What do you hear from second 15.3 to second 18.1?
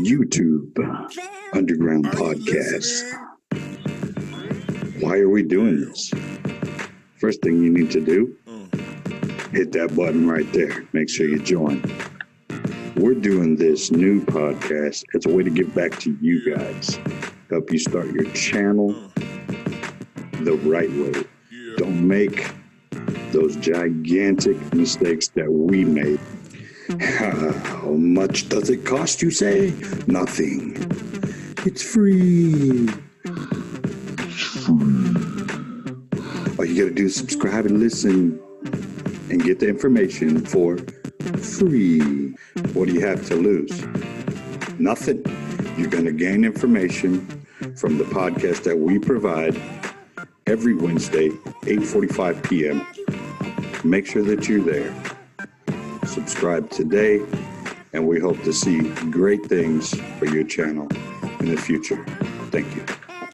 to give back to you guys, help you start